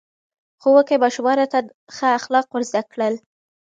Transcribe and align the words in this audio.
ښوونکي 0.61 0.95
ماشومانو 1.03 1.45
ته 1.51 1.59
ښه 1.95 2.07
اخلاق 2.19 2.47
ور 2.49 2.63
زده 2.69 2.81
کړل. 2.91 3.13